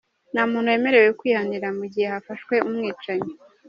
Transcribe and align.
Nta 0.33 0.43
muntu 0.51 0.71
wemerewe 0.73 1.09
kwihanira 1.19 1.67
mu 1.77 1.85
gihe 1.91 2.07
hafashwe 2.13 2.55
umwicanyi. 2.67 3.31